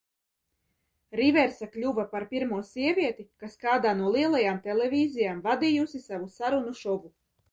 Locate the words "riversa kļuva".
1.17-2.05